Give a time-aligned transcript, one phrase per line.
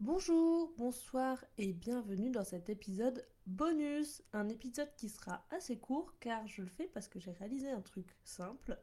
[0.00, 4.22] Bonjour, bonsoir et bienvenue dans cet épisode bonus.
[4.34, 7.80] Un épisode qui sera assez court car je le fais parce que j'ai réalisé un
[7.80, 8.78] truc simple.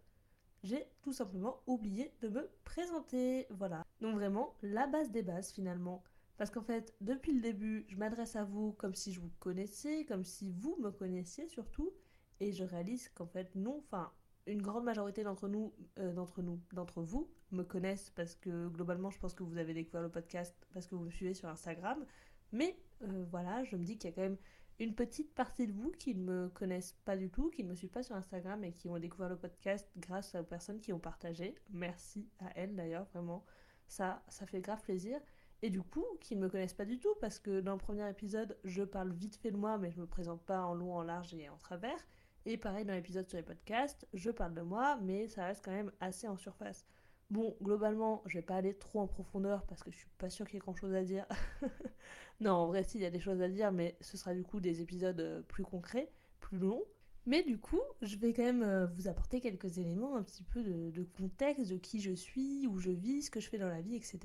[0.63, 3.45] J'ai tout simplement oublié de me présenter.
[3.51, 3.85] Voilà.
[4.01, 6.03] Donc vraiment la base des bases finalement.
[6.37, 10.05] Parce qu'en fait, depuis le début, je m'adresse à vous comme si je vous connaissais,
[10.05, 11.91] comme si vous me connaissiez surtout.
[12.39, 14.11] Et je réalise qu'en fait, non, enfin,
[14.45, 19.09] une grande majorité d'entre nous, euh, d'entre nous, d'entre vous me connaissent parce que globalement,
[19.09, 22.05] je pense que vous avez découvert le podcast parce que vous me suivez sur Instagram.
[22.51, 24.37] Mais euh, voilà, je me dis qu'il y a quand même
[24.79, 27.75] une petite partie de vous qui ne me connaissent pas du tout, qui ne me
[27.75, 30.99] suivent pas sur Instagram et qui ont découvert le podcast grâce aux personnes qui ont
[30.99, 31.55] partagé.
[31.69, 33.45] Merci à elles d'ailleurs, vraiment.
[33.87, 35.19] Ça, ça fait grave plaisir.
[35.61, 38.09] Et du coup, qui ne me connaissent pas du tout parce que dans le premier
[38.09, 41.03] épisode, je parle vite fait de moi, mais je me présente pas en long, en
[41.03, 41.97] large et en travers.
[42.45, 45.71] Et pareil dans l'épisode sur les podcasts, je parle de moi, mais ça reste quand
[45.71, 46.85] même assez en surface.
[47.29, 50.45] Bon, globalement, je vais pas aller trop en profondeur parce que je suis pas sûre
[50.45, 51.25] qu'il y ait grand chose à dire.
[52.41, 54.43] non, en vrai, si, il y a des choses à dire, mais ce sera du
[54.43, 56.83] coup des épisodes euh, plus concrets, plus longs.
[57.25, 60.61] Mais du coup, je vais quand même euh, vous apporter quelques éléments, un petit peu
[60.61, 63.69] de, de, contexte, de qui je suis, où je vis, ce que je fais dans
[63.69, 64.19] la vie, etc.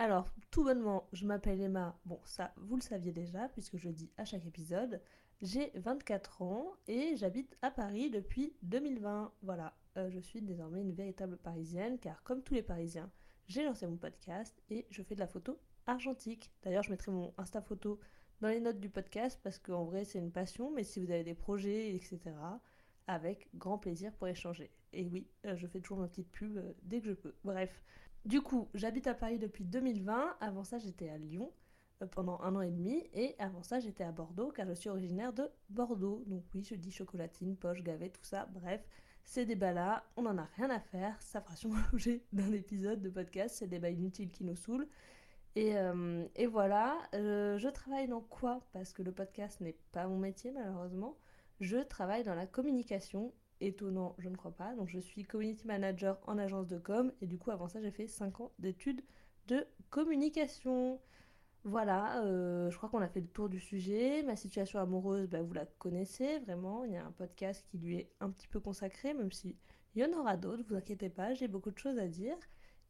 [0.00, 1.98] Alors, tout bonnement, je m'appelle Emma.
[2.04, 5.00] Bon, ça, vous le saviez déjà, puisque je le dis à chaque épisode.
[5.42, 9.32] J'ai 24 ans et j'habite à Paris depuis 2020.
[9.42, 13.10] Voilà, euh, je suis désormais une véritable parisienne car comme tous les parisiens,
[13.48, 16.52] j'ai lancé mon podcast et je fais de la photo argentique.
[16.62, 17.98] D'ailleurs, je mettrai mon Insta photo
[18.40, 21.24] dans les notes du podcast parce qu'en vrai, c'est une passion, mais si vous avez
[21.24, 22.20] des projets, etc.,
[23.08, 24.70] avec grand plaisir pour échanger.
[24.92, 27.34] Et oui, euh, je fais toujours ma petite pub euh, dès que je peux.
[27.42, 27.82] Bref.
[28.24, 30.36] Du coup, j'habite à Paris depuis 2020.
[30.40, 31.50] Avant ça, j'étais à Lyon.
[32.02, 33.08] Euh, pendant un an et demi.
[33.14, 36.22] Et avant ça, j'étais à Bordeaux car je suis originaire de Bordeaux.
[36.26, 38.46] Donc oui, je dis chocolatine, poche, gavet, tout ça.
[38.52, 38.80] Bref,
[39.24, 41.20] ces débats-là, on n'en a rien à faire.
[41.20, 43.60] Ça fera sûrement l'objet d'un épisode de podcast.
[43.60, 44.88] Des débats inutiles qui nous saoulent.
[45.56, 48.60] Et, euh, voilà, euh, je travaille dans quoi?
[48.72, 51.16] Parce que le podcast n'est pas mon métier malheureusement.
[51.60, 53.32] Je travaille dans la communication.
[53.60, 54.74] Étonnant, je ne crois pas.
[54.74, 57.12] Donc je suis community manager en agence de com.
[57.20, 59.02] Et du coup, avant ça, j'ai fait 5 ans d'études
[59.48, 61.00] de communication.
[61.64, 64.22] Voilà, euh, je crois qu'on a fait le tour du sujet.
[64.22, 66.84] Ma situation amoureuse, bah, vous la connaissez vraiment.
[66.84, 69.56] Il y a un podcast qui lui est un petit peu consacré, même si
[69.94, 72.36] il y en aura d'autres, vous inquiétez pas, j'ai beaucoup de choses à dire.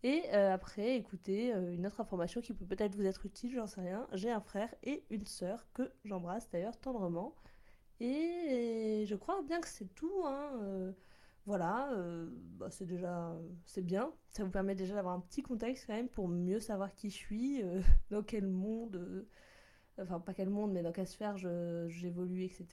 [0.02, 3.66] Et euh, après, écoutez, euh, une autre information qui peut peut-être vous être utile, j'en
[3.66, 4.06] sais rien.
[4.12, 7.34] J'ai un frère et une sœur que j'embrasse d'ailleurs tendrement.
[8.00, 10.22] Et je crois bien que c'est tout.
[10.24, 10.94] Hein,
[11.48, 12.28] voilà, euh,
[12.58, 14.12] bah, c'est déjà c'est bien.
[14.32, 17.16] Ça vous permet déjà d'avoir un petit contexte quand même pour mieux savoir qui je
[17.16, 19.24] suis, euh, dans quel monde, euh,
[20.02, 21.38] enfin pas quel monde, mais dans quelle sphère
[21.88, 22.66] j'évolue, etc.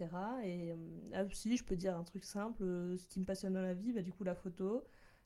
[0.44, 0.76] Et
[1.14, 2.66] ah, si je peux dire un truc simple,
[2.98, 4.84] ce qui me passionne dans la vie, bah, du coup la photo,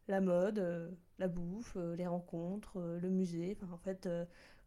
[0.07, 4.07] la mode, la bouffe, les rencontres, le musée, enfin en fait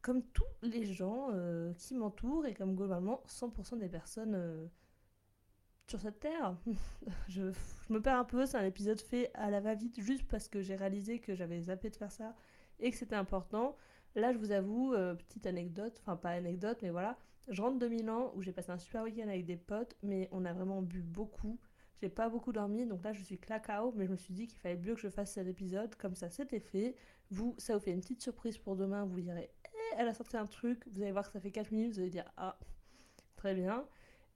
[0.00, 1.28] comme tous les gens
[1.76, 4.68] qui m'entourent et comme globalement 100% des personnes
[5.88, 6.56] sur cette terre.
[7.28, 7.52] je,
[7.90, 10.76] me perds un peu, c'est un épisode fait à la va-vite juste parce que j'ai
[10.76, 12.34] réalisé que j'avais zappé de faire ça
[12.80, 13.76] et que c'était important.
[14.14, 17.88] Là, je vous avoue, euh, petite anecdote, enfin pas anecdote, mais voilà, je rentre de
[17.88, 21.00] Milan où j'ai passé un super week-end avec des potes, mais on a vraiment bu
[21.00, 21.58] beaucoup.
[22.00, 24.58] J'ai pas beaucoup dormi, donc là je suis clacao, mais je me suis dit qu'il
[24.58, 26.96] fallait mieux que je fasse cet épisode, comme ça c'était fait.
[27.30, 30.36] Vous, ça vous fait une petite surprise pour demain, vous direz, eh, elle a sorti
[30.36, 32.58] un truc, vous allez voir que ça fait 4 minutes, vous allez dire, ah,
[33.36, 33.86] très bien.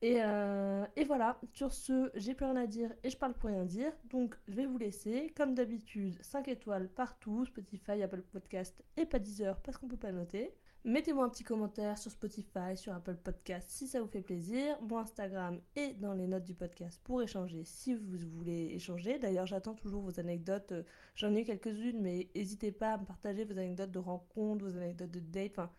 [0.06, 3.50] Et, euh, et, voilà, sur ce, j'ai plus rien à dire et je parle pour
[3.50, 3.92] rien dire.
[4.04, 5.32] Donc je vais vous laisser.
[5.36, 10.12] Comme d'habitude, 5 étoiles partout, Spotify, Apple Podcast et pas Deezer parce qu'on peut pas
[10.12, 10.54] noter.
[10.84, 14.80] Mettez-moi un petit commentaire sur Spotify, sur Apple Podcast si ça vous fait plaisir.
[14.82, 19.18] Mon Instagram est dans les notes du podcast pour échanger si vous voulez échanger.
[19.18, 20.72] D'ailleurs, j'attends toujours vos anecdotes.
[21.16, 24.76] J'en ai eu quelques-unes, mais n'hésitez pas à me partager vos anecdotes de rencontres, vos
[24.76, 25.50] anecdotes de date.
[25.50, 25.70] Enfin,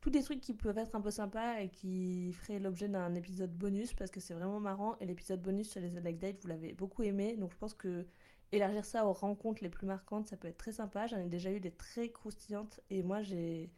[0.00, 3.52] tous des trucs qui peuvent être un peu sympas et qui feraient l'objet d'un épisode
[3.52, 4.96] bonus parce que c'est vraiment marrant.
[5.00, 7.36] Et l'épisode bonus sur les anecdotes, vous l'avez beaucoup aimé.
[7.36, 8.06] Donc je pense que
[8.52, 11.06] élargir ça aux rencontres les plus marquantes, ça peut être très sympa.
[11.06, 13.70] J'en ai déjà eu des très croustillantes et moi j'ai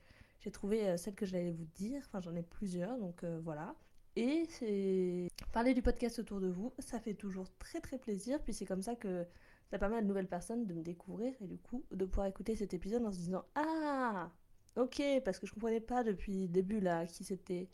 [0.52, 2.02] trouvé euh, celle que j'allais vous dire.
[2.06, 3.74] Enfin, j'en ai plusieurs, donc euh, voilà.
[4.14, 8.40] Et c'est parler du podcast autour de vous, ça fait toujours très très plaisir.
[8.44, 9.26] Puis c'est comme ça que
[9.70, 12.54] ça permet à de nouvelles personnes de me découvrir et du coup de pouvoir écouter
[12.54, 14.30] cet épisode en se disant Ah
[14.76, 17.68] Ok, parce que je comprenais pas depuis le début là qui c'était.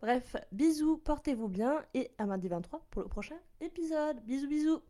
[0.00, 4.20] Bref, bisous, portez-vous bien et à mardi 23 pour le prochain épisode.
[4.24, 4.82] Bisous bisous